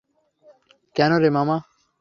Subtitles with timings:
[0.95, 1.57] কেন রে মামা?